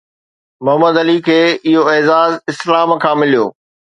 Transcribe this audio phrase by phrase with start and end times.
[0.65, 3.45] محمد علي کي اهو اعزاز اسلام کان مليو